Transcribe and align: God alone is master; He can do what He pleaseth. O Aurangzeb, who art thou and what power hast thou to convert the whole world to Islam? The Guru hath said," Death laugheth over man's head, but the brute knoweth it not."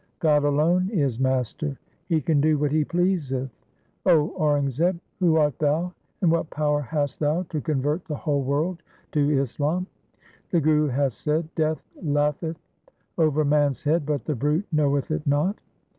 God 0.17 0.43
alone 0.43 0.89
is 0.89 1.19
master; 1.19 1.77
He 2.07 2.21
can 2.21 2.41
do 2.41 2.57
what 2.57 2.71
He 2.71 2.83
pleaseth. 2.83 3.51
O 4.03 4.31
Aurangzeb, 4.35 4.99
who 5.19 5.35
art 5.35 5.59
thou 5.59 5.93
and 6.23 6.31
what 6.31 6.49
power 6.49 6.81
hast 6.81 7.19
thou 7.19 7.43
to 7.49 7.61
convert 7.61 8.05
the 8.05 8.15
whole 8.15 8.41
world 8.41 8.81
to 9.11 9.29
Islam? 9.39 9.85
The 10.49 10.59
Guru 10.59 10.87
hath 10.87 11.13
said," 11.13 11.49
Death 11.55 11.83
laugheth 12.01 12.57
over 13.19 13.45
man's 13.45 13.83
head, 13.83 14.07
but 14.07 14.25
the 14.25 14.33
brute 14.33 14.65
knoweth 14.71 15.11
it 15.11 15.27
not." 15.27 15.59